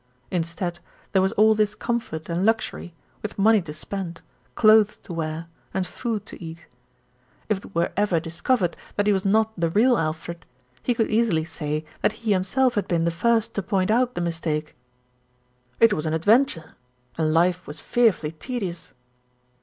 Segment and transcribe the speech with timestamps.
[0.31, 0.79] Instead,
[1.11, 4.21] there was all this comfort and luxury, with money to spend,
[4.55, 6.65] clothes to wear, and food to eat.
[7.49, 10.43] If it were ever discovered that he was not the real Alfred,
[10.81, 14.21] he could easily say that he himself had been the first to point out the
[14.21, 14.75] mistake.
[15.79, 16.73] It was an adventure,
[17.15, 18.93] and life was fearfully tedious.